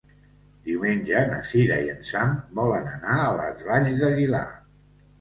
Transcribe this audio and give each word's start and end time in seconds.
Diumenge 0.69 1.21
na 1.33 1.37
Cira 1.51 1.77
i 1.89 1.93
en 1.97 2.03
Sam 2.09 2.33
volen 2.63 2.91
anar 2.97 3.23
a 3.29 3.31
les 3.39 3.65
Valls 3.71 4.05
d'Aguilar. 4.05 4.47